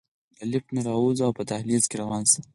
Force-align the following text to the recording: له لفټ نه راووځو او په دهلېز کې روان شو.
له 0.39 0.45
لفټ 0.51 0.69
نه 0.75 0.81
راووځو 0.87 1.25
او 1.27 1.31
په 1.37 1.43
دهلېز 1.49 1.83
کې 1.89 1.95
روان 2.01 2.23
شو. 2.31 2.41